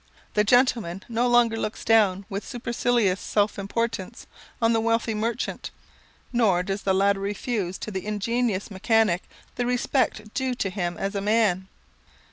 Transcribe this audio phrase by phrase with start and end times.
[0.33, 4.25] The gentleman no longer looks down with supercilious self importance
[4.59, 5.69] on the wealthy merchant,
[6.33, 9.21] nor does the latter refuse to the ingenious mechanic
[9.57, 11.67] the respect due to him as a man.